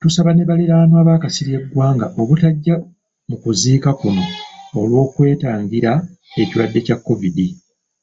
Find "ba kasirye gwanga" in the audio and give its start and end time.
1.08-2.06